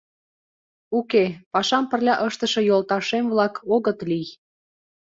[0.99, 4.27] —Уке, пашам пырля ыштыше йолташем-влак огыт лий.